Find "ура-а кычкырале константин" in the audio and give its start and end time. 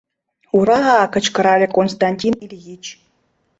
0.57-2.33